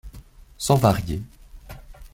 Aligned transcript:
Sans 0.57 0.77
varier 0.79 1.21